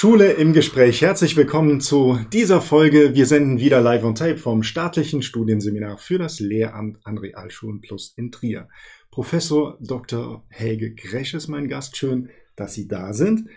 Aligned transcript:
Schule 0.00 0.32
im 0.32 0.54
Gespräch. 0.54 1.02
Herzlich 1.02 1.36
willkommen 1.36 1.82
zu 1.82 2.18
dieser 2.32 2.62
Folge. 2.62 3.14
Wir 3.14 3.26
senden 3.26 3.60
wieder 3.60 3.82
live 3.82 4.02
on 4.02 4.14
tape 4.14 4.38
vom 4.38 4.62
staatlichen 4.62 5.20
Studienseminar 5.20 5.98
für 5.98 6.16
das 6.16 6.40
Lehramt 6.40 7.00
an 7.04 7.18
Realschulen 7.18 7.82
Plus 7.82 8.14
in 8.16 8.32
Trier. 8.32 8.70
Professor 9.10 9.76
Dr. 9.78 10.42
Helge 10.48 10.94
Gresch 10.94 11.34
ist 11.34 11.48
mein 11.48 11.68
Gast. 11.68 11.98
Schön, 11.98 12.30
dass 12.56 12.72
Sie 12.72 12.88
da 12.88 13.12
sind. 13.12 13.50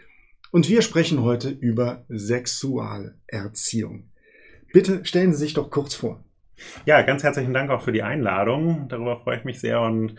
Und 0.51 0.67
wir 0.67 0.81
sprechen 0.81 1.21
heute 1.21 1.49
über 1.49 2.03
Sexualerziehung. 2.09 4.09
Bitte 4.73 5.05
stellen 5.05 5.31
Sie 5.31 5.39
sich 5.39 5.53
doch 5.53 5.69
kurz 5.69 5.95
vor. 5.95 6.25
Ja, 6.85 7.03
ganz 7.03 7.23
herzlichen 7.23 7.53
Dank 7.53 7.69
auch 7.69 7.83
für 7.83 7.93
die 7.93 8.03
Einladung. 8.03 8.89
Darüber 8.89 9.21
freue 9.21 9.37
ich 9.37 9.45
mich 9.45 9.61
sehr 9.61 9.79
und 9.79 10.15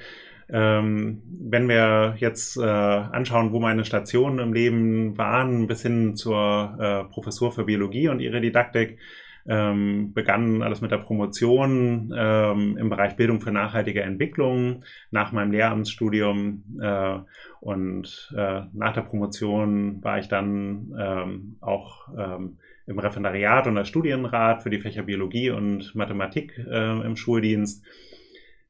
ähm, 0.49 1.23
wenn 1.27 1.69
wir 1.69 2.17
jetzt 2.19 2.57
äh, 2.57 2.63
anschauen, 2.63 3.53
wo 3.53 3.61
meine 3.61 3.85
Stationen 3.85 4.39
im 4.39 4.53
Leben 4.53 5.17
waren, 5.17 5.67
bis 5.67 5.83
hin 5.83 6.17
zur 6.17 6.77
äh, 6.79 7.05
Professur 7.13 7.53
für 7.53 7.65
Biologie 7.65 8.09
und 8.09 8.21
ihre 8.21 8.41
Didaktik, 8.41 8.99
ähm, 9.47 10.13
begann 10.15 10.63
alles 10.63 10.81
mit 10.81 10.91
der 10.91 10.99
Promotion 10.99 12.15
ähm, 12.17 12.77
im 12.79 12.89
Bereich 12.89 13.17
Bildung 13.17 13.41
für 13.41 13.53
nachhaltige 13.53 14.03
Entwicklung 14.03 14.85
nach 15.11 15.33
meinem 15.33 15.53
Lehramtsstudium. 15.53 16.65
Äh, 16.81 17.19
und 17.61 18.33
äh, 18.37 18.63
nach 18.73 18.95
der 18.95 19.03
Promotion 19.03 20.03
war 20.03 20.19
ich 20.19 20.29
dann 20.29 20.95
ähm, 20.99 21.57
auch 21.61 22.09
ähm, 22.17 22.59
im 22.87 22.99
Referendariat 22.99 23.67
und 23.67 23.79
als 23.79 23.89
Studienrat 23.89 24.63
für 24.63 24.71
die 24.71 24.81
Fächer 24.81 25.03
Biologie 25.03 25.51
und 25.51 25.95
Mathematik 25.95 26.59
äh, 26.59 27.01
im 27.01 27.17
Schuldienst 27.17 27.85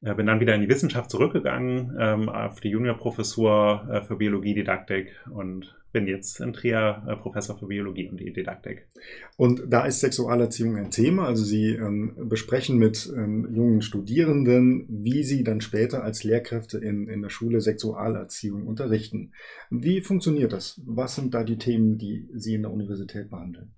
äh, 0.04 0.14
bin 0.14 0.26
dann 0.26 0.40
wieder 0.40 0.54
in 0.54 0.60
die 0.60 0.68
Wissenschaft 0.68 1.10
zurückgegangen, 1.10 1.96
ähm, 1.98 2.28
auf 2.28 2.60
die 2.60 2.68
Juniorprofessur 2.68 3.88
äh, 3.90 4.02
für 4.02 4.16
Biologie-Didaktik 4.16 5.09
und 5.30 5.74
bin 5.92 6.06
jetzt 6.09 6.40
in 6.40 6.52
Trier 6.52 7.02
äh, 7.06 7.16
Professor 7.16 7.56
für 7.56 7.68
Biologie 7.68 8.09
und 8.09 8.18
Didaktik. 8.18 8.88
Und 9.37 9.62
da 9.68 9.87
ist 9.87 10.01
Sexualerziehung 10.01 10.76
ein 10.76 10.90
Thema. 10.90 11.26
Also 11.26 11.45
Sie 11.45 11.70
ähm, 11.70 12.14
besprechen 12.29 12.76
mit 12.79 13.10
ähm, 13.16 13.48
jungen 13.54 13.80
Studierenden, 13.80 14.87
wie 14.88 15.23
sie 15.23 15.45
dann 15.45 15.60
später 15.60 16.02
als 16.02 16.24
Lehrkräfte 16.24 16.79
in, 16.79 17.09
in 17.09 17.23
der 17.23 17.30
Schule 17.30 17.60
Sexualerziehung 17.60 18.66
unterrichten. 18.66 19.32
Wie 19.70 20.01
funktioniert 20.01 20.52
das? 20.52 20.82
Was 20.84 21.14
sind 21.14 21.32
da 21.32 21.45
die 21.45 21.59
Themen, 21.59 21.96
die 21.96 22.29
Sie 22.34 22.54
in 22.54 22.62
der 22.62 22.73
Universität 22.73 23.30
behandeln? 23.30 23.73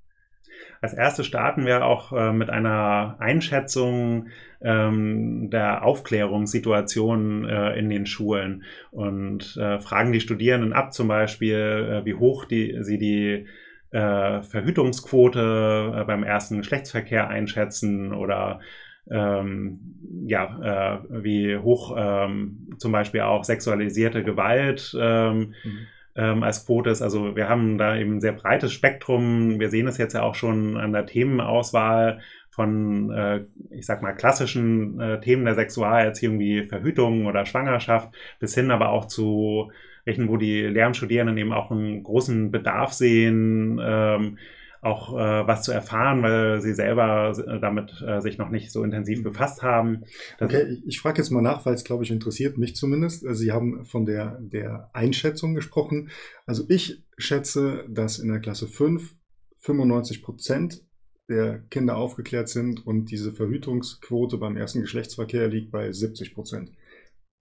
Als 0.80 0.94
erstes 0.94 1.26
starten 1.26 1.66
wir 1.66 1.84
auch 1.84 2.12
äh, 2.12 2.32
mit 2.32 2.50
einer 2.50 3.16
Einschätzung 3.18 4.28
ähm, 4.60 5.50
der 5.50 5.84
Aufklärungssituation 5.84 7.48
äh, 7.48 7.78
in 7.78 7.90
den 7.90 8.06
Schulen 8.06 8.64
und 8.90 9.56
äh, 9.56 9.78
fragen 9.80 10.12
die 10.12 10.20
Studierenden 10.20 10.72
ab, 10.72 10.92
zum 10.92 11.08
Beispiel, 11.08 12.02
äh, 12.02 12.04
wie 12.04 12.14
hoch 12.14 12.44
die, 12.44 12.76
sie 12.80 12.98
die 12.98 13.46
äh, 13.90 14.42
Verhütungsquote 14.42 15.94
äh, 15.96 16.04
beim 16.04 16.22
ersten 16.22 16.58
Geschlechtsverkehr 16.58 17.28
einschätzen 17.28 18.12
oder 18.12 18.60
ähm, 19.08 19.78
ja, 20.26 21.04
wie 21.08 21.56
hoch 21.56 21.94
ähm, 21.96 22.70
zum 22.78 22.90
Beispiel 22.90 23.20
auch 23.20 23.44
sexualisierte 23.44 24.24
Gewalt 24.24 24.96
ähm, 25.00 25.54
mhm 25.62 25.86
ähm, 26.16 26.42
als 26.42 26.66
Quote 26.66 26.90
ist. 26.90 27.02
Also 27.02 27.36
wir 27.36 27.48
haben 27.48 27.78
da 27.78 27.96
eben 27.96 28.16
ein 28.16 28.20
sehr 28.20 28.32
breites 28.32 28.72
Spektrum. 28.72 29.60
Wir 29.60 29.68
sehen 29.68 29.86
es 29.86 29.98
jetzt 29.98 30.14
ja 30.14 30.22
auch 30.22 30.34
schon 30.34 30.76
an 30.76 30.92
der 30.92 31.06
Themenauswahl 31.06 32.20
von, 32.50 33.10
äh, 33.10 33.44
ich 33.70 33.84
sag 33.84 34.02
mal, 34.02 34.12
klassischen 34.12 34.98
äh, 34.98 35.20
Themen 35.20 35.44
der 35.44 35.54
Sexualerziehung 35.54 36.38
wie 36.38 36.66
Verhütung 36.66 37.26
oder 37.26 37.44
Schwangerschaft 37.44 38.14
bis 38.40 38.54
hin 38.54 38.70
aber 38.70 38.88
auch 38.88 39.06
zu 39.06 39.70
welchen, 40.06 40.28
wo 40.28 40.36
die 40.38 40.62
Lehramtsstudierenden 40.62 41.36
eben 41.36 41.52
auch 41.52 41.70
einen 41.70 42.02
großen 42.02 42.50
Bedarf 42.50 42.92
sehen, 42.92 43.78
ähm, 43.82 44.38
auch 44.86 45.12
äh, 45.12 45.46
was 45.46 45.62
zu 45.64 45.72
erfahren, 45.72 46.22
weil 46.22 46.60
sie 46.60 46.72
selber 46.72 47.32
damit 47.60 48.02
äh, 48.06 48.20
sich 48.20 48.38
noch 48.38 48.50
nicht 48.50 48.70
so 48.70 48.84
intensiv 48.84 49.22
befasst 49.22 49.62
haben. 49.62 50.04
Das 50.38 50.48
okay, 50.48 50.66
ich, 50.70 50.86
ich 50.86 51.00
frage 51.00 51.18
jetzt 51.18 51.30
mal 51.30 51.42
nach, 51.42 51.66
weil 51.66 51.74
es, 51.74 51.84
glaube 51.84 52.04
ich, 52.04 52.10
interessiert 52.10 52.56
mich 52.56 52.76
zumindest. 52.76 53.26
Also 53.26 53.40
sie 53.40 53.52
haben 53.52 53.84
von 53.84 54.06
der, 54.06 54.38
der 54.40 54.90
Einschätzung 54.92 55.54
gesprochen. 55.54 56.10
Also 56.46 56.64
ich 56.68 57.04
schätze, 57.18 57.84
dass 57.88 58.18
in 58.18 58.28
der 58.28 58.40
Klasse 58.40 58.68
5 58.68 59.14
95 59.58 60.22
Prozent 60.22 60.82
der 61.28 61.58
Kinder 61.70 61.96
aufgeklärt 61.96 62.48
sind 62.48 62.86
und 62.86 63.10
diese 63.10 63.32
Verhütungsquote 63.32 64.38
beim 64.38 64.56
ersten 64.56 64.80
Geschlechtsverkehr 64.80 65.48
liegt 65.48 65.72
bei 65.72 65.90
70 65.90 66.34
Prozent. 66.34 66.70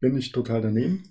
Bin 0.02 0.16
ich 0.16 0.32
total 0.32 0.60
daneben? 0.60 1.04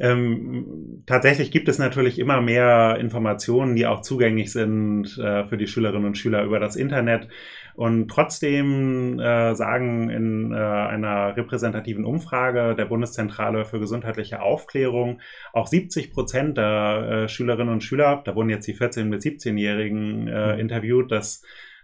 Ähm, 0.00 1.02
tatsächlich 1.04 1.50
gibt 1.50 1.68
es 1.68 1.78
natürlich 1.78 2.18
immer 2.18 2.40
mehr 2.40 2.96
Informationen, 2.98 3.76
die 3.76 3.84
auch 3.86 4.00
zugänglich 4.00 4.50
sind 4.50 5.18
äh, 5.18 5.46
für 5.46 5.58
die 5.58 5.66
Schülerinnen 5.66 6.06
und 6.06 6.16
Schüler 6.16 6.42
über 6.42 6.58
das 6.58 6.74
Internet. 6.74 7.28
Und 7.74 8.08
trotzdem 8.08 9.20
äh, 9.20 9.54
sagen 9.54 10.08
in 10.08 10.52
äh, 10.52 10.56
einer 10.56 11.36
repräsentativen 11.36 12.06
Umfrage 12.06 12.74
der 12.74 12.86
Bundeszentrale 12.86 13.66
für 13.66 13.78
gesundheitliche 13.78 14.40
Aufklärung 14.40 15.20
auch 15.52 15.66
70 15.66 16.10
Prozent 16.10 16.56
der 16.56 17.24
äh, 17.24 17.28
Schülerinnen 17.28 17.74
und 17.74 17.84
Schüler, 17.84 18.22
da 18.24 18.34
wurden 18.34 18.48
jetzt 18.48 18.66
die 18.66 18.74
14- 18.74 19.10
bis 19.10 19.22
17-Jährigen 19.22 20.28
äh, 20.28 20.54
mhm. 20.54 20.60
interviewt, 20.60 21.12
dass 21.12 21.42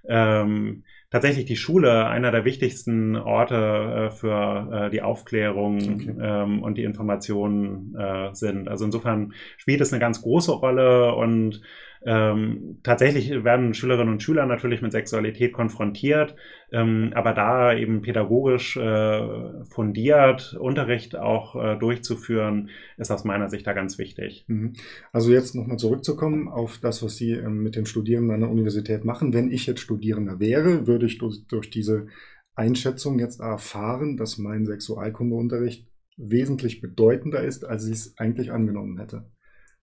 ähm, 0.08 0.84
tatsächlich 1.10 1.44
die 1.44 1.56
Schule 1.56 2.06
einer 2.06 2.30
der 2.30 2.44
wichtigsten 2.44 3.16
Orte 3.16 4.08
äh, 4.08 4.10
für 4.10 4.68
äh, 4.72 4.90
die 4.90 5.02
Aufklärung 5.02 5.76
okay. 5.76 6.14
ähm, 6.20 6.62
und 6.62 6.78
die 6.78 6.84
Informationen 6.84 7.94
äh, 7.96 8.34
sind. 8.34 8.68
Also 8.68 8.84
insofern 8.84 9.34
spielt 9.56 9.80
es 9.80 9.92
eine 9.92 10.00
ganz 10.00 10.22
große 10.22 10.52
Rolle 10.52 11.14
und 11.14 11.62
ähm, 12.02 12.78
tatsächlich 12.82 13.44
werden 13.44 13.74
Schülerinnen 13.74 14.14
und 14.14 14.22
Schüler 14.22 14.46
natürlich 14.46 14.80
mit 14.80 14.92
Sexualität 14.92 15.52
konfrontiert, 15.52 16.34
ähm, 16.72 17.12
aber 17.14 17.34
da 17.34 17.74
eben 17.74 18.00
pädagogisch 18.00 18.76
äh, 18.76 19.64
fundiert 19.64 20.54
Unterricht 20.58 21.16
auch 21.16 21.56
äh, 21.56 21.76
durchzuführen, 21.76 22.70
ist 22.96 23.10
aus 23.10 23.24
meiner 23.24 23.50
Sicht 23.50 23.66
da 23.66 23.74
ganz 23.74 23.98
wichtig. 23.98 24.44
Mhm. 24.48 24.72
Also 25.12 25.30
jetzt 25.30 25.54
nochmal 25.54 25.76
zurückzukommen 25.76 26.48
auf 26.48 26.78
das, 26.78 27.02
was 27.02 27.16
Sie 27.16 27.32
ähm, 27.32 27.62
mit 27.62 27.76
den 27.76 27.84
Studierenden 27.84 28.34
an 28.34 28.40
der 28.40 28.50
Universität 28.50 29.04
machen. 29.04 29.34
Wenn 29.34 29.50
ich 29.50 29.66
jetzt 29.66 29.80
Studierender 29.80 30.40
wäre, 30.40 30.86
würde 30.86 31.06
ich 31.06 31.18
durch, 31.18 31.46
durch 31.48 31.68
diese 31.68 32.06
Einschätzung 32.54 33.18
jetzt 33.18 33.40
erfahren, 33.40 34.16
dass 34.16 34.38
mein 34.38 34.64
Sexualkundeunterricht 34.64 35.86
wesentlich 36.16 36.80
bedeutender 36.80 37.42
ist, 37.42 37.64
als 37.64 37.86
ich 37.86 37.92
es 37.92 38.18
eigentlich 38.18 38.52
angenommen 38.52 38.98
hätte. 38.98 39.24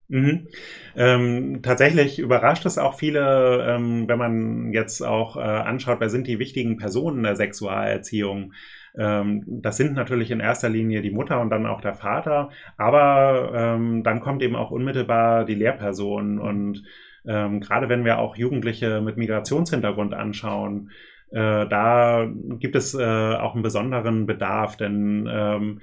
Mhm. 0.09 0.47
Ähm, 0.95 1.59
tatsächlich 1.63 2.19
überrascht 2.19 2.66
es 2.66 2.78
auch 2.78 2.97
viele, 2.97 3.66
ähm, 3.68 4.07
wenn 4.07 4.18
man 4.18 4.72
jetzt 4.72 5.01
auch 5.01 5.35
äh, 5.35 5.41
anschaut, 5.41 6.00
wer 6.00 6.09
sind 6.09 6.28
die 6.28 6.40
wichtigen 6.40 6.78
Personen 6.78 7.23
der 7.23 7.35
Sexualerziehung. 7.35 8.53
Ähm, 8.97 9.44
das 9.46 9.75
sind 9.75 9.94
natürlich 9.94 10.31
in 10.31 10.40
erster 10.40 10.69
Linie 10.69 11.01
die 11.01 11.12
Mutter 11.12 11.41
und 11.41 11.50
dann 11.50 11.66
auch 11.66 11.81
der 11.81 11.94
Vater, 11.94 12.50
aber 12.78 13.51
ähm, 13.53 14.03
dann 14.03 14.22
kommt 14.22 14.41
eben 14.41 14.56
auch 14.56 14.72
unmittelbar 14.72 15.44
die 15.44 15.56
Lehrperson 15.56 16.40
und 16.40 16.84
ähm, 17.28 17.59
gerade 17.59 17.90
wenn 17.90 18.06
wir 18.06 18.19
auch 18.19 18.38
Jugendliche 18.38 19.01
mit 19.01 19.17
Migrationshintergrund 19.17 20.13
anschauen, 20.13 20.91
äh, 21.31 21.67
da 21.67 22.25
gibt 22.59 22.78
es 22.78 22.94
äh, 22.94 23.03
auch 23.03 23.53
einen 23.53 23.63
besonderen 23.63 24.25
Bedarf, 24.25 24.78
denn 24.78 25.28
ähm, 25.29 25.81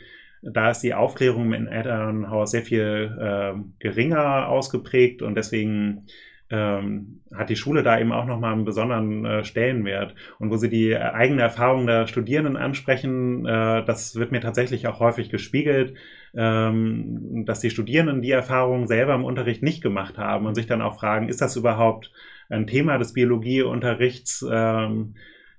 da 0.52 0.70
ist 0.70 0.80
die 0.80 0.94
Aufklärung 0.94 1.52
im 1.52 1.66
Elternhaus 1.66 2.50
sehr 2.50 2.62
viel 2.62 3.16
äh, 3.18 3.54
geringer 3.78 4.48
ausgeprägt 4.48 5.22
und 5.22 5.34
deswegen 5.34 6.06
ähm, 6.50 7.22
hat 7.34 7.48
die 7.48 7.56
Schule 7.56 7.82
da 7.82 7.98
eben 7.98 8.12
auch 8.12 8.26
nochmal 8.26 8.52
einen 8.52 8.64
besonderen 8.64 9.24
äh, 9.24 9.44
Stellenwert. 9.44 10.14
Und 10.38 10.50
wo 10.50 10.56
sie 10.56 10.68
die 10.68 10.96
eigene 10.96 11.42
Erfahrung 11.42 11.86
der 11.86 12.06
Studierenden 12.06 12.56
ansprechen, 12.56 13.46
äh, 13.46 13.84
das 13.84 14.16
wird 14.16 14.30
mir 14.30 14.40
tatsächlich 14.40 14.86
auch 14.86 15.00
häufig 15.00 15.30
gespiegelt, 15.30 15.94
ähm, 16.34 17.44
dass 17.46 17.60
die 17.60 17.70
Studierenden 17.70 18.20
die 18.20 18.30
Erfahrung 18.30 18.86
selber 18.86 19.14
im 19.14 19.24
Unterricht 19.24 19.62
nicht 19.62 19.82
gemacht 19.82 20.18
haben 20.18 20.46
und 20.46 20.54
sich 20.54 20.66
dann 20.66 20.82
auch 20.82 20.98
fragen, 20.98 21.28
ist 21.28 21.40
das 21.40 21.56
überhaupt 21.56 22.12
ein 22.50 22.66
Thema 22.66 22.98
des 22.98 23.14
Biologieunterrichts? 23.14 24.44
Ähm, 24.48 25.14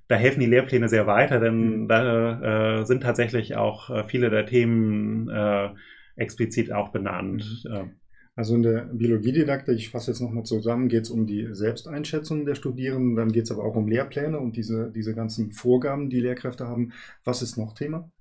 da 0.07 0.15
helfen 0.15 0.39
die 0.39 0.45
Lehrpläne 0.45 0.87
sehr 0.87 1.07
weiter, 1.07 1.39
denn 1.39 1.81
mhm. 1.81 1.87
da 1.87 2.79
äh, 2.81 2.85
sind 2.85 3.03
tatsächlich 3.03 3.55
auch 3.55 3.89
äh, 3.89 4.03
viele 4.07 4.29
der 4.29 4.45
Themen 4.45 5.29
äh, 5.29 5.69
explizit 6.15 6.71
auch 6.71 6.89
benannt. 6.89 7.65
Mhm. 7.67 7.91
Also 8.37 8.55
in 8.55 8.63
der 8.63 8.89
Biologiedidaktik, 8.93 9.75
ich 9.77 9.89
fasse 9.89 10.11
jetzt 10.11 10.19
nochmal 10.19 10.43
zusammen, 10.43 10.89
geht 10.89 11.03
es 11.03 11.09
um 11.09 11.25
die 11.25 11.47
Selbsteinschätzung 11.51 12.45
der 12.45 12.55
Studierenden, 12.55 13.15
dann 13.15 13.31
geht 13.31 13.45
es 13.45 13.51
aber 13.51 13.63
auch 13.63 13.75
um 13.75 13.87
Lehrpläne 13.87 14.37
und 14.39 14.57
diese, 14.57 14.91
diese 14.91 15.15
ganzen 15.15 15.51
Vorgaben, 15.51 16.09
die 16.09 16.19
Lehrkräfte 16.19 16.67
haben. 16.67 16.91
Was 17.23 17.41
ist 17.41 17.57
noch 17.57 17.75
Thema? 17.75 18.11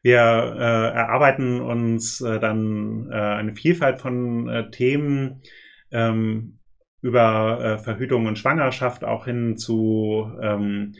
Wir 0.00 0.20
äh, 0.20 0.94
erarbeiten 0.94 1.60
uns 1.60 2.20
äh, 2.20 2.38
dann 2.38 3.10
eine 3.10 3.54
Vielfalt 3.54 4.00
von 4.00 4.68
Themen. 4.70 5.42
Ähm, 5.90 6.58
über 7.02 7.60
äh, 7.60 7.78
Verhütung 7.78 8.26
und 8.26 8.38
Schwangerschaft 8.38 9.04
auch 9.04 9.26
hin 9.26 9.56
zu 9.56 10.30
ähm, 10.40 10.94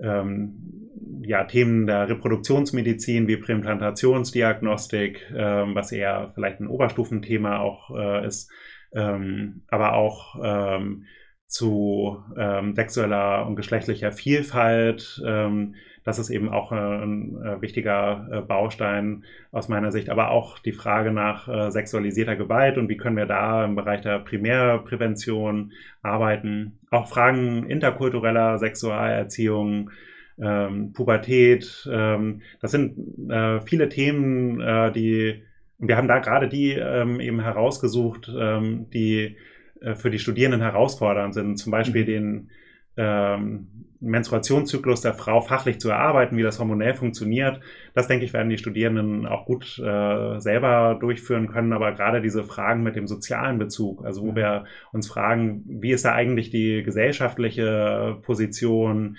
ähm, 0.00 0.86
ja, 1.22 1.44
Themen 1.44 1.86
der 1.86 2.08
Reproduktionsmedizin 2.08 3.26
wie 3.26 3.36
Präimplantationsdiagnostik, 3.36 5.32
ähm, 5.34 5.74
was 5.74 5.92
eher 5.92 6.30
vielleicht 6.34 6.60
ein 6.60 6.68
Oberstufenthema 6.68 7.58
auch 7.58 7.90
äh, 7.96 8.26
ist, 8.26 8.50
ähm, 8.92 9.62
aber 9.68 9.94
auch 9.94 10.36
ähm, 10.42 11.06
zu 11.46 12.22
ähm, 12.36 12.74
sexueller 12.74 13.46
und 13.46 13.56
geschlechtlicher 13.56 14.12
Vielfalt. 14.12 15.22
Ähm, 15.24 15.74
das 16.06 16.20
ist 16.20 16.30
eben 16.30 16.48
auch 16.48 16.70
äh, 16.70 16.76
ein 16.76 17.36
äh, 17.42 17.60
wichtiger 17.60 18.28
äh, 18.30 18.40
Baustein 18.40 19.24
aus 19.50 19.68
meiner 19.68 19.90
Sicht, 19.90 20.08
aber 20.08 20.30
auch 20.30 20.60
die 20.60 20.72
Frage 20.72 21.10
nach 21.10 21.72
sexualisierter 21.72 22.36
Gewalt 22.36 22.78
und 22.78 22.88
wie 22.88 22.96
können 22.96 23.16
wir 23.16 23.26
da 23.26 23.64
im 23.64 23.74
Bereich 23.74 24.02
der 24.02 24.20
Primärprävention 24.20 25.72
arbeiten. 26.02 26.78
Auch 26.90 27.08
Fragen 27.08 27.68
interkultureller 27.68 28.58
Sexualerziehung, 28.58 29.90
ähm, 30.38 30.92
Pubertät. 30.92 31.88
Ähm, 31.90 32.42
das 32.60 32.70
sind 32.70 33.28
äh, 33.28 33.60
viele 33.62 33.88
Themen, 33.88 34.60
äh, 34.60 34.92
die 34.92 35.42
wir 35.78 35.96
haben 35.96 36.08
da 36.08 36.20
gerade 36.20 36.48
die 36.48 36.72
ähm, 36.72 37.20
eben 37.20 37.40
herausgesucht, 37.40 38.30
ähm, 38.34 38.86
die 38.90 39.36
äh, 39.80 39.94
für 39.94 40.10
die 40.10 40.18
Studierenden 40.18 40.62
herausfordernd 40.62 41.34
sind. 41.34 41.56
Zum 41.56 41.70
Beispiel 41.70 42.02
mhm. 42.02 42.06
den 42.06 42.50
ähm, 42.96 43.68
Menstruationszyklus 44.00 45.00
der 45.00 45.14
Frau 45.14 45.40
fachlich 45.40 45.80
zu 45.80 45.90
erarbeiten, 45.90 46.36
wie 46.36 46.42
das 46.42 46.58
hormonell 46.58 46.94
funktioniert. 46.94 47.60
Das 47.94 48.08
denke 48.08 48.24
ich, 48.24 48.32
werden 48.32 48.50
die 48.50 48.58
Studierenden 48.58 49.26
auch 49.26 49.46
gut 49.46 49.78
äh, 49.78 50.38
selber 50.38 50.96
durchführen 51.00 51.48
können. 51.48 51.72
Aber 51.72 51.92
gerade 51.92 52.20
diese 52.20 52.44
Fragen 52.44 52.82
mit 52.82 52.96
dem 52.96 53.06
sozialen 53.06 53.58
Bezug, 53.58 54.04
also 54.04 54.22
wo 54.22 54.34
wir 54.34 54.64
uns 54.92 55.08
fragen, 55.08 55.64
wie 55.66 55.92
ist 55.92 56.04
da 56.04 56.12
eigentlich 56.12 56.50
die 56.50 56.82
gesellschaftliche 56.82 58.18
Position? 58.22 59.16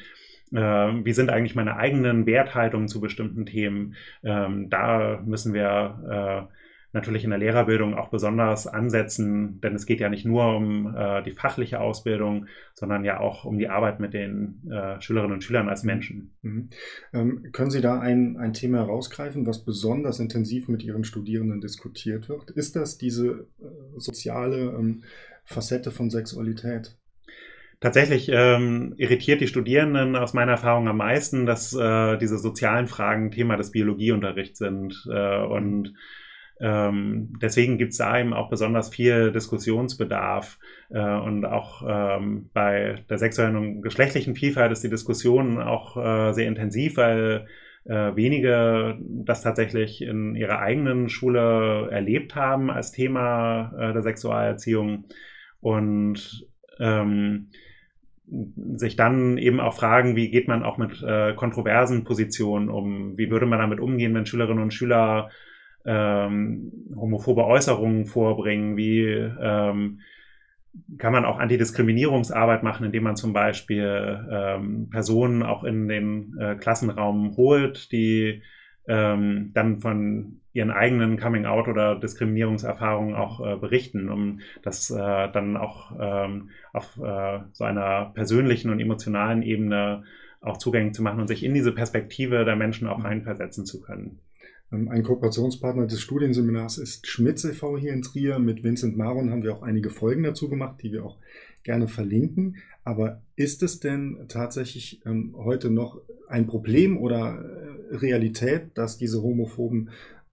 Äh, 0.54 0.58
wie 0.60 1.14
sind 1.14 1.30
eigentlich 1.30 1.56
meine 1.56 1.78
eigenen 1.78 2.26
Werthaltungen 2.26 2.88
zu 2.88 3.02
bestimmten 3.02 3.46
Themen? 3.46 3.96
Ähm, 4.24 4.70
da 4.70 5.22
müssen 5.26 5.54
wir 5.54 6.48
äh, 6.50 6.56
natürlich 6.94 7.24
in 7.24 7.30
der 7.30 7.39
Lehrerbildung 7.39 7.94
auch 7.94 8.10
besonders 8.10 8.66
ansetzen, 8.66 9.60
denn 9.62 9.75
es 9.75 9.86
geht 9.86 10.00
ja 10.00 10.10
nicht 10.10 10.25
nur 10.25 10.56
um 10.56 10.95
äh, 10.95 11.22
die 11.24 11.31
fachliche 11.31 11.80
Ausbildung, 11.80 12.48
sondern 12.74 13.04
ja 13.04 13.19
auch 13.19 13.45
um 13.45 13.57
die 13.57 13.69
Arbeit 13.69 14.00
mit 14.00 14.13
den 14.13 14.69
äh, 14.72 15.00
Schülerinnen 15.01 15.34
und 15.34 15.44
Schülern 15.44 15.69
als 15.69 15.84
Menschen. 15.84 16.36
Mhm. 16.42 16.69
Ähm, 17.13 17.50
können 17.51 17.72
Sie 17.72 17.81
da 17.81 18.00
ein, 18.00 18.38
ein 18.38 18.54
Thema 18.54 18.80
herausgreifen, 18.80 19.45
was 19.45 19.66
besonders 19.66 20.19
intensiv 20.19 20.68
mit 20.68 20.84
Ihren 20.84 21.04
Studierenden 21.04 21.62
diskutiert 21.62 22.30
wird? 22.30 22.51
Ist 22.51 22.75
das 22.75 22.98
diese 22.98 23.48
äh, 23.60 23.66
soziale 23.98 24.75
ähm, 24.78 25.04
Facette 25.44 25.92
von 25.92 26.10
Sexualität? 26.10 26.98
Tatsächlich 27.80 28.30
ähm, 28.33 28.95
irritiert 28.98 29.40
die 29.40 29.48
Studierenden 29.48 30.16
aus 30.16 30.33
meiner 30.33 30.54
Erfahrung 30.54 30.88
am 30.88 30.98
meisten, 30.98 31.45
dass 31.45 31.74
äh, 31.75 32.18
diese 32.18 32.40
sozialen 32.40 32.88
Fragen 32.88 33.30
Thema 33.30 33.56
des 33.56 33.69
Biologieunterrichts 33.72 34.57
sind 34.57 35.07
äh, 35.12 35.44
und 35.44 35.94
ähm, 36.59 37.33
deswegen 37.42 37.77
gibt 37.77 37.92
es 37.92 37.98
da 37.98 38.19
eben 38.19 38.33
auch 38.33 38.50
besonders 38.50 38.89
viel 38.89 39.31
Diskussionsbedarf 39.31 40.57
äh, 40.89 41.00
und 41.00 41.45
auch 41.45 41.83
ähm, 41.88 42.50
bei 42.54 43.04
der 43.09 43.18
sexuellen 43.18 43.56
und 43.56 43.81
geschlechtlichen 43.81 44.36
Vielfalt 44.36 44.71
ist 44.71 44.83
die 44.83 44.89
Diskussion 44.89 45.62
auch 45.62 45.98
äh, 45.98 46.33
sehr 46.33 46.48
intensiv, 46.48 46.98
weil 46.98 47.45
äh, 47.86 48.15
wenige 48.15 48.98
das 49.00 49.44
tatsächlich 49.44 50.01
in 50.01 50.36
ihrer 50.36 50.59
eigenen 50.59 51.09
Schule 51.09 51.89
erlebt 51.92 52.36
haben 52.36 52.71
als 52.71 52.92
Thema 52.92 53.74
äh, 53.77 53.94
der 53.94 54.01
Sexualerziehung 54.01 55.06
und 55.59 56.48
ähm, 56.80 57.50
sich 58.75 58.95
dann 58.98 59.38
eben 59.38 59.59
auch 59.59 59.74
fragen, 59.74 60.15
wie 60.15 60.30
geht 60.30 60.48
man 60.48 60.63
auch 60.63 60.77
mit 60.77 61.01
äh, 61.01 61.33
kontroversen 61.33 62.04
Positionen 62.04 62.69
um? 62.69 63.18
Wie 63.18 63.31
würde 63.31 63.45
man 63.45 63.59
damit 63.59 63.80
umgehen, 63.80 64.13
wenn 64.13 64.25
Schülerinnen 64.25 64.62
und 64.62 64.74
Schüler 64.74 65.30
ähm, 65.88 66.72
homophobe 66.95 67.45
Äußerungen 67.45 68.06
vorbringen, 68.06 68.78
wie 68.78 69.06
ähm, 69.06 70.01
kann 70.98 71.13
man 71.13 71.25
auch 71.25 71.39
Antidiskriminierungsarbeit 71.39 72.62
machen, 72.62 72.86
indem 72.86 73.04
man 73.04 73.16
zum 73.16 73.34
Beispiel 73.34 74.28
ähm, 74.30 74.89
Personen 74.89 75.42
auch 75.42 75.63
in 75.63 75.88
den 75.88 76.38
äh, 76.39 76.56
Klassenraum 76.56 77.36
holt, 77.36 77.92
die 77.92 78.44
ähm, 78.88 79.51
dann 79.54 79.80
von 79.80 80.42
ihren 80.54 80.72
eigenen 80.72 81.18
Coming-out 81.18 81.68
oder 81.68 81.95
Diskriminierungserfahrungen 81.95 83.16
auch 83.16 83.45
äh, 83.45 83.57
berichten, 83.57 84.10
um 84.10 84.40
das 84.63 84.90
äh, 84.90 85.31
dann 85.31 85.57
auch 85.57 85.92
ähm, 86.00 86.50
auf 86.74 86.98
äh, 86.98 87.40
so 87.54 87.63
einer 87.63 88.12
persönlichen 88.13 88.72
und 88.72 88.80
emotionalen 88.80 89.42
Ebene 89.42 90.04
auch 90.42 90.57
zugänglich 90.57 90.94
zu 90.94 91.04
machen 91.04 91.19
und 91.19 91.28
sich 91.28 91.44
in 91.44 91.54
diese 91.54 91.74
Perspektive 91.74 92.45
der 92.45 92.56
Menschen 92.56 92.88
auch 92.88 93.04
reinversetzen 93.04 93.66
zu 93.66 93.81
können. 93.81 94.19
Ähm, 94.72 94.90
ein 94.90 95.04
Kooperationspartner 95.04 95.88
des 95.88 96.02
Studienseminars 96.02 96.78
ist 96.78 97.08
Schmitz 97.08 97.44
e.V. 97.44 97.78
hier 97.78 97.94
in 97.94 98.02
Trier. 98.02 98.40
Mit 98.40 98.64
Vincent 98.64 98.98
Maron 98.98 99.31
haben 99.31 99.44
wir 99.44 99.54
auch 99.56 99.64
einige 99.64 99.90
Folgen 99.90 100.24
dazu 100.24 100.50
gemacht, 100.50 100.81
die 100.81 100.92
wir 100.92 101.06
auch 101.06 101.18
gerne 101.64 101.88
verlinken. 101.88 102.58
Aber 102.84 103.22
ist 103.36 103.64
es 103.64 103.80
denn 103.80 104.25
tatsächlich 104.28 105.02
ähm, 105.06 105.36
heute 105.38 105.69
noch 105.69 106.02
ein 106.28 106.48
Problem 106.48 106.98
oder 106.98 107.44
äh, 107.92 107.96
Realität, 107.96 108.72
dass 108.75 108.98
diese 108.98 109.22
homophoben 109.22 109.90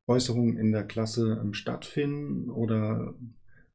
Äußerungen 0.06 0.56
in 0.58 0.72
der 0.72 0.84
Klasse 0.84 1.40
ähm, 1.42 1.54
stattfinden? 1.54 2.50
Oder, 2.50 3.14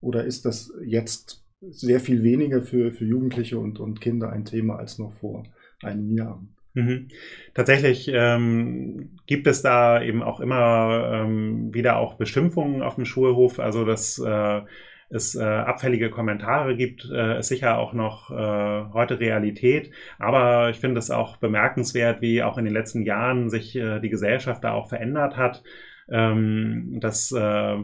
oder 0.01 0.25
ist 0.25 0.45
das 0.45 0.73
jetzt 0.83 1.43
sehr 1.61 1.99
viel 1.99 2.23
weniger 2.23 2.61
für, 2.61 2.93
für 2.93 3.05
Jugendliche 3.05 3.59
und, 3.59 3.79
und 3.79 3.99
Kinder 3.99 4.29
ein 4.31 4.45
Thema 4.45 4.77
als 4.77 4.97
noch 4.97 5.13
vor 5.13 5.43
einem 5.81 6.11
Jahr? 6.11 6.41
Mhm. 6.79 7.07
Tatsächlich 7.53 8.09
ähm, 8.13 9.17
gibt 9.25 9.47
es 9.47 9.61
da 9.61 10.01
eben 10.01 10.23
auch 10.23 10.39
immer 10.39 11.11
ähm, 11.13 11.73
wieder 11.73 11.97
auch 11.97 12.15
Beschimpfungen 12.15 12.81
auf 12.81 12.95
dem 12.95 13.05
Schulhof. 13.05 13.59
Also 13.59 13.85
dass 13.85 14.19
äh, 14.19 14.61
es 15.09 15.35
äh, 15.35 15.43
abfällige 15.43 16.09
Kommentare 16.09 16.75
gibt, 16.75 17.09
äh, 17.11 17.39
ist 17.39 17.47
sicher 17.47 17.79
auch 17.79 17.93
noch 17.93 18.29
äh, 18.31 18.93
heute 18.93 19.19
Realität. 19.19 19.91
Aber 20.19 20.69
ich 20.69 20.77
finde 20.77 20.99
es 20.99 21.09
auch 21.09 21.37
bemerkenswert, 21.37 22.21
wie 22.21 22.43
auch 22.43 22.57
in 22.57 22.65
den 22.65 22.73
letzten 22.73 23.01
Jahren 23.03 23.49
sich 23.49 23.75
äh, 23.75 23.99
die 23.99 24.09
Gesellschaft 24.09 24.63
da 24.63 24.73
auch 24.73 24.87
verändert 24.87 25.35
hat. 25.35 25.63
Ähm, 26.11 26.97
dass 27.01 27.31
äh, 27.31 27.75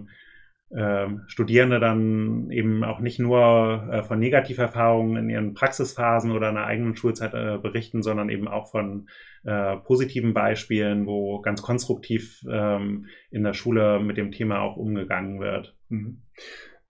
äh, 0.71 1.07
Studierende 1.27 1.79
dann 1.79 2.50
eben 2.51 2.83
auch 2.83 3.00
nicht 3.00 3.19
nur 3.19 3.88
äh, 3.91 4.03
von 4.03 4.19
Negativerfahrungen 4.19 5.17
in 5.17 5.29
ihren 5.29 5.53
Praxisphasen 5.53 6.31
oder 6.31 6.50
in 6.50 6.56
der 6.56 6.65
eigenen 6.65 6.95
Schulzeit 6.95 7.33
äh, 7.33 7.57
berichten, 7.57 8.01
sondern 8.01 8.29
eben 8.29 8.47
auch 8.47 8.71
von 8.71 9.07
äh, 9.44 9.77
positiven 9.77 10.33
Beispielen, 10.33 11.06
wo 11.06 11.39
ganz 11.41 11.62
konstruktiv 11.62 12.44
ähm, 12.50 13.07
in 13.29 13.44
der 13.44 13.53
Schule 13.53 14.00
mit 14.00 14.17
dem 14.17 14.31
Thema 14.31 14.62
auch 14.62 14.75
umgegangen 14.75 15.39
wird. 15.39 15.75
Mhm. 15.89 16.22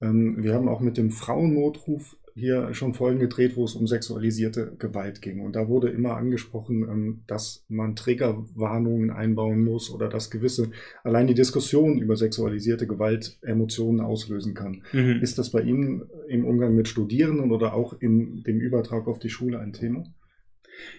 Ähm, 0.02 0.38
wir 0.44 0.54
haben 0.54 0.70
auch 0.70 0.80
mit 0.80 0.98
dem 0.98 1.12
Frauennotruf 1.12 2.16
hier 2.38 2.74
schon 2.74 2.94
Folgen 2.94 3.20
gedreht, 3.20 3.56
wo 3.56 3.64
es 3.64 3.76
um 3.76 3.88
sexualisierte 3.88 4.76
Gewalt 4.78 5.22
ging. 5.22 5.40
Und 5.40 5.56
da 5.56 5.70
wurde 5.70 5.88
immer 5.90 6.18
angesprochen, 6.18 6.84
ähm, 6.84 7.24
dass 7.28 7.66
man 7.70 7.96
Triggerwarnungen 7.96 9.10
einbauen 9.10 9.64
muss 9.64 9.90
oder 9.90 10.10
dass 10.10 10.30
gewisse, 10.30 10.72
allein 11.04 11.28
die 11.28 11.34
Diskussion 11.34 11.98
über 11.98 12.18
sexualisierte 12.18 12.88
Gewalt 12.88 13.40
Emotionen 13.42 14.02
auslösen 14.02 14.54
kann. 14.54 14.84
Mhm. 14.92 15.22
Ist 15.22 15.38
das 15.38 15.52
bei 15.52 15.62
Ihnen 15.62 16.04
im 16.28 16.44
Umgang 16.44 16.76
mit 16.76 16.90
Studierenden 16.90 17.52
oder 17.52 17.74
auch 17.74 18.00
in 18.02 18.44
dem 18.44 18.60
Übertrag 18.60 19.08
auf 19.08 19.20
die 19.20 19.30
Schule 19.30 19.60
ein 19.60 19.72
Thema? 19.72 20.04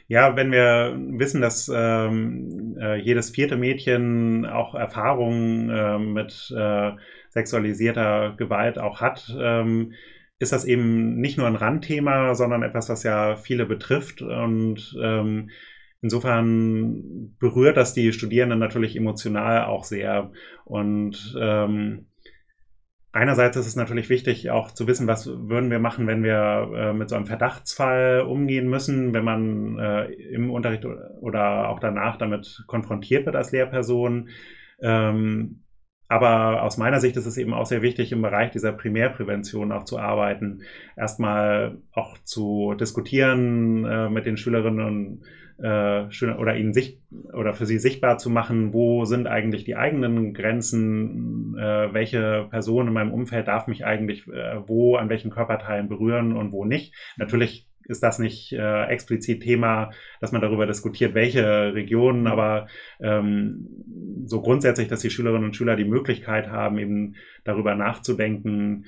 Ja, 0.09 0.37
wenn 0.37 0.53
wir 0.53 0.97
wissen, 1.19 1.43
dass 1.43 1.71
ähm, 1.75 2.79
äh, 2.81 2.97
jedes 2.99 3.29
vierte 3.29 3.59
Mädchen 3.59 4.47
auch 4.47 4.75
Erfahrungen 4.75 5.69
äh, 5.69 5.99
mit 5.99 6.51
äh, 6.57 6.93
sexualisierter 7.29 8.35
Gewalt 8.39 8.79
auch 8.79 9.03
hat, 9.03 9.37
ähm, 9.39 9.93
ist 10.39 10.53
das 10.53 10.65
eben 10.65 11.17
nicht 11.17 11.39
nur 11.39 11.47
ein 11.47 11.57
Randthema, 11.57 12.35
sondern 12.35 12.63
etwas, 12.63 12.89
was 12.89 13.03
ja 13.03 13.37
viele 13.37 13.67
betrifft. 13.67 14.21
Und 14.23 14.97
ähm, 15.03 15.51
insofern 16.03 17.35
berührt 17.39 17.77
das 17.77 17.95
die 17.95 18.13
Studierenden 18.13 18.59
natürlich 18.59 18.97
emotional 18.97 19.65
auch 19.65 19.85
sehr. 19.85 20.31
Und 20.65 21.35
ähm, 21.41 22.07
einerseits 23.13 23.57
ist 23.57 23.67
es 23.67 23.77
natürlich 23.77 24.11
wichtig, 24.11 24.51
auch 24.51 24.71
zu 24.73 24.87
wissen, 24.87 25.07
was 25.07 25.27
würden 25.27 25.71
wir 25.71 25.79
machen, 25.79 26.07
wenn 26.07 26.23
wir 26.23 26.71
äh, 26.75 26.93
mit 26.93 27.09
so 27.09 27.17
einem 27.17 27.27
Verdachtsfall 27.27 28.21
umgehen 28.21 28.69
müssen, 28.69 29.15
wenn 29.15 29.25
man 29.25 29.79
äh, 29.79 30.05
im 30.13 30.51
Unterricht 30.51 30.85
oder 30.85 31.71
auch 31.71 31.81
danach 31.81 32.19
damit 32.19 32.65
konfrontiert 32.67 33.25
wird 33.25 33.37
als 33.37 33.53
Lehrperson. 33.53 34.29
Ähm, 34.83 35.63
aber 36.09 36.63
aus 36.63 36.77
meiner 36.77 37.01
Sicht 37.01 37.17
ist 37.17 37.27
es 37.27 37.37
eben 37.37 37.53
auch 37.53 37.67
sehr 37.67 37.83
wichtig, 37.83 38.13
im 38.13 38.23
Bereich 38.23 38.51
dieser 38.51 38.73
Primärprävention 38.73 39.73
auch 39.73 39.85
zu 39.85 39.99
arbeiten. 39.99 40.63
Erstmal 40.97 41.79
auch 41.93 42.17
zu 42.23 42.75
diskutieren 42.75 43.85
äh, 43.85 44.09
mit 44.09 44.27
den 44.27 44.37
Schülerinnen 44.37 45.25
äh, 45.59 46.05
oder 46.39 46.57
ihnen 46.57 46.73
sich 46.73 47.01
oder 47.33 47.55
für 47.55 47.67
sie 47.67 47.79
sichtbar 47.79 48.19
zu 48.19 48.31
machen, 48.31 48.73
wo 48.73 49.05
sind 49.05 49.27
eigentlich 49.27 49.65
die 49.65 49.77
eigenen 49.77 50.35
Grenzen, 50.35 51.57
äh, 51.59 51.93
welche 51.93 52.47
Person 52.51 52.89
in 52.89 52.93
meinem 52.93 53.13
Umfeld 53.13 53.49
darf 53.49 53.67
mich 53.67 53.85
eigentlich 53.85 54.29
äh, 54.29 54.61
wo 54.67 54.97
an 54.97 55.09
welchen 55.09 55.31
Körperteilen 55.31 55.89
berühren 55.89 56.37
und 56.37 56.53
wo 56.53 56.65
nicht. 56.65 56.95
Natürlich 57.17 57.67
ist 57.89 58.03
das 58.03 58.19
nicht 58.19 58.53
äh, 58.53 58.85
explizit 58.87 59.43
Thema, 59.43 59.91
dass 60.21 60.33
man 60.33 60.41
darüber 60.41 60.67
diskutiert, 60.67 61.15
welche 61.15 61.75
Regionen, 61.75 62.27
aber 62.27 62.67
ähm, 63.01 63.69
so 64.27 64.41
grundsätzlich, 64.41 64.89
dass 64.89 65.01
die 65.01 65.11
Schülerinnen 65.11 65.45
und 65.45 65.57
Schüler 65.57 65.77
die 65.77 65.85
Möglichkeit 65.85 66.49
haben, 66.49 66.79
eben 66.79 67.17
darüber 67.45 67.75
nachzudenken, 67.75 68.87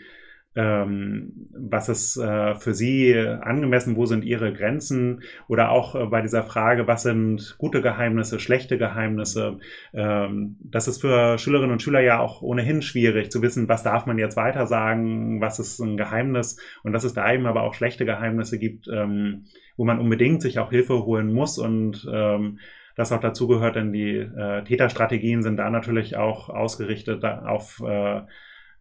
ähm, 0.59 1.49
was 1.53 1.89
ist 1.89 2.17
äh, 2.17 2.57
für 2.57 2.75
Sie 2.75 3.17
angemessen, 3.17 3.95
wo 3.95 4.07
sind 4.07 4.25
Ihre 4.25 4.53
Grenzen 4.53 5.23
oder 5.47 5.71
auch 5.71 5.95
äh, 5.95 6.07
bei 6.07 6.21
dieser 6.21 6.43
Frage, 6.43 6.89
was 6.89 7.05
sind 7.05 7.55
gute 7.59 7.81
Geheimnisse, 7.81 8.41
schlechte 8.41 8.77
Geheimnisse. 8.77 9.61
Ähm, 9.95 10.57
das 10.61 10.89
ist 10.89 11.01
für 11.01 11.39
Schülerinnen 11.39 11.71
und 11.71 11.81
Schüler 11.81 12.01
ja 12.01 12.19
auch 12.19 12.43
ohnehin 12.43 12.83
schwierig 12.83 13.31
zu 13.31 13.41
wissen, 13.41 13.69
was 13.69 13.85
darf 13.85 14.07
man 14.07 14.19
jetzt 14.19 14.37
weiter 14.37 14.67
sagen, 14.67 15.41
was 15.41 15.61
ist 15.61 15.79
ein 15.79 15.97
Geheimnis 15.97 16.59
und 16.83 16.93
dass 16.93 17.05
es 17.05 17.15
da 17.15 17.33
eben 17.33 17.47
aber 17.47 17.63
auch 17.63 17.75
schlechte 17.75 18.05
Geheimnisse 18.05 18.59
gibt, 18.59 18.89
ähm, 18.89 19.45
wo 19.77 19.85
man 19.85 20.01
unbedingt 20.01 20.43
sich 20.43 20.59
auch 20.59 20.71
Hilfe 20.71 21.05
holen 21.05 21.33
muss 21.33 21.59
und 21.59 22.05
ähm, 22.13 22.59
das 22.97 23.13
auch 23.13 23.21
dazugehört, 23.21 23.77
denn 23.77 23.93
die 23.93 24.17
äh, 24.17 24.65
Täterstrategien 24.65 25.45
sind 25.45 25.57
da 25.57 25.71
natürlich 25.71 26.17
auch 26.17 26.49
ausgerichtet 26.49 27.25
auf 27.25 27.81
äh, 27.87 28.23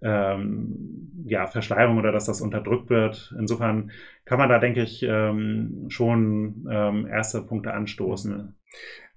ähm, 0.01 1.23
ja, 1.25 1.47
Verschleierung 1.47 1.97
oder 1.97 2.11
dass 2.11 2.25
das 2.25 2.41
unterdrückt 2.41 2.89
wird. 2.89 3.33
Insofern 3.37 3.91
kann 4.25 4.39
man 4.39 4.49
da, 4.49 4.59
denke 4.59 4.83
ich, 4.83 5.03
ähm, 5.03 5.85
schon 5.89 6.67
ähm, 6.69 7.07
erste 7.07 7.41
Punkte 7.41 7.73
anstoßen. 7.73 8.53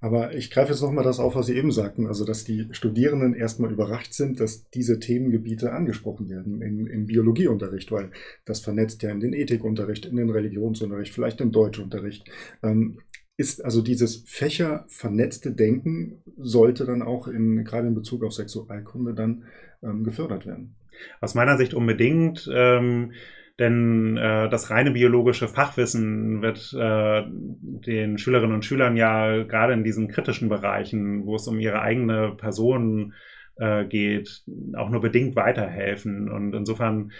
Aber 0.02 0.34
ich 0.34 0.50
greife 0.50 0.72
jetzt 0.72 0.80
nochmal 0.80 1.04
das 1.04 1.20
auf, 1.20 1.34
was 1.34 1.46
Sie 1.46 1.56
eben 1.56 1.72
sagten, 1.72 2.06
also 2.06 2.24
dass 2.24 2.44
die 2.44 2.68
Studierenden 2.70 3.34
erstmal 3.34 3.70
überrascht 3.70 4.14
sind, 4.14 4.40
dass 4.40 4.70
diese 4.70 4.98
Themengebiete 4.98 5.72
angesprochen 5.72 6.30
werden 6.30 6.62
im, 6.62 6.86
im 6.86 7.06
Biologieunterricht, 7.06 7.92
weil 7.92 8.10
das 8.46 8.60
vernetzt 8.60 9.02
ja 9.02 9.10
in 9.10 9.20
den 9.20 9.34
Ethikunterricht, 9.34 10.06
in 10.06 10.16
den 10.16 10.30
Religionsunterricht, 10.30 11.12
vielleicht 11.12 11.42
im 11.42 11.52
Deutschunterricht. 11.52 12.30
Ähm, 12.62 13.00
ist 13.40 13.64
also 13.64 13.80
dieses 13.80 14.22
fächervernetzte 14.26 15.52
Denken 15.52 16.22
sollte 16.36 16.84
dann 16.84 17.00
auch 17.00 17.26
in, 17.26 17.64
gerade 17.64 17.88
in 17.88 17.94
Bezug 17.94 18.22
auf 18.22 18.34
Sexualkunde 18.34 19.14
dann 19.14 19.44
ähm, 19.82 20.04
gefördert 20.04 20.44
werden. 20.44 20.74
Aus 21.22 21.34
meiner 21.34 21.56
Sicht 21.56 21.72
unbedingt. 21.72 22.48
Ähm, 22.52 23.12
denn 23.58 24.18
äh, 24.18 24.50
das 24.50 24.68
reine 24.68 24.90
biologische 24.90 25.48
Fachwissen 25.48 26.42
wird 26.42 26.74
äh, 26.78 27.22
den 27.30 28.18
Schülerinnen 28.18 28.54
und 28.54 28.64
Schülern 28.64 28.96
ja 28.96 29.42
gerade 29.44 29.72
in 29.72 29.84
diesen 29.84 30.08
kritischen 30.08 30.50
Bereichen, 30.50 31.24
wo 31.24 31.36
es 31.36 31.48
um 31.48 31.58
ihre 31.58 31.80
eigene 31.80 32.34
Person 32.36 33.14
äh, 33.56 33.86
geht, 33.86 34.44
auch 34.76 34.90
nur 34.90 35.00
bedingt 35.00 35.34
weiterhelfen. 35.34 36.30
Und 36.30 36.54
insofern 36.54 37.12